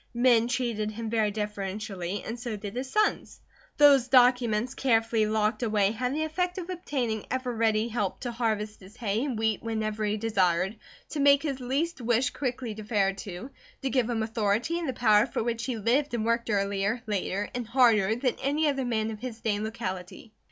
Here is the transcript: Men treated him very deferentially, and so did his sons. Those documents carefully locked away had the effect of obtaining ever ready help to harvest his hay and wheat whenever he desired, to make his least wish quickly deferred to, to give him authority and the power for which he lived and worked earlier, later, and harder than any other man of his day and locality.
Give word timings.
Men 0.15 0.47
treated 0.47 0.89
him 0.89 1.11
very 1.11 1.29
deferentially, 1.29 2.23
and 2.23 2.39
so 2.39 2.57
did 2.57 2.75
his 2.75 2.89
sons. 2.89 3.39
Those 3.77 4.07
documents 4.07 4.73
carefully 4.73 5.27
locked 5.27 5.61
away 5.61 5.91
had 5.91 6.11
the 6.15 6.23
effect 6.23 6.57
of 6.57 6.71
obtaining 6.71 7.27
ever 7.29 7.53
ready 7.55 7.87
help 7.87 8.19
to 8.21 8.31
harvest 8.31 8.79
his 8.79 8.95
hay 8.97 9.23
and 9.23 9.37
wheat 9.37 9.61
whenever 9.61 10.03
he 10.03 10.17
desired, 10.17 10.75
to 11.09 11.19
make 11.19 11.43
his 11.43 11.59
least 11.59 12.01
wish 12.01 12.31
quickly 12.31 12.73
deferred 12.73 13.19
to, 13.19 13.51
to 13.83 13.89
give 13.91 14.09
him 14.09 14.23
authority 14.23 14.79
and 14.79 14.89
the 14.89 14.93
power 14.93 15.27
for 15.27 15.43
which 15.43 15.65
he 15.65 15.77
lived 15.77 16.15
and 16.15 16.25
worked 16.25 16.49
earlier, 16.49 17.03
later, 17.05 17.51
and 17.53 17.67
harder 17.67 18.15
than 18.15 18.33
any 18.41 18.67
other 18.67 18.85
man 18.85 19.11
of 19.11 19.19
his 19.19 19.39
day 19.39 19.53
and 19.55 19.63
locality. 19.63 20.33